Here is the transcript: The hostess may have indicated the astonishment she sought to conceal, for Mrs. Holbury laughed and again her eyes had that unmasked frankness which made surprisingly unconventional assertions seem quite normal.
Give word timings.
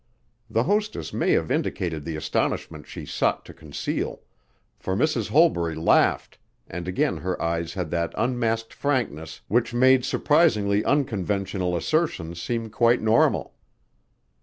The 0.49 0.63
hostess 0.63 1.13
may 1.13 1.33
have 1.33 1.51
indicated 1.51 2.03
the 2.05 2.15
astonishment 2.15 2.87
she 2.87 3.05
sought 3.05 3.45
to 3.45 3.53
conceal, 3.53 4.21
for 4.79 4.95
Mrs. 4.95 5.29
Holbury 5.29 5.75
laughed 5.75 6.39
and 6.67 6.87
again 6.87 7.17
her 7.17 7.39
eyes 7.39 7.75
had 7.75 7.91
that 7.91 8.11
unmasked 8.17 8.73
frankness 8.73 9.41
which 9.47 9.75
made 9.75 10.03
surprisingly 10.03 10.83
unconventional 10.83 11.75
assertions 11.75 12.41
seem 12.41 12.71
quite 12.71 12.99
normal. 13.03 13.53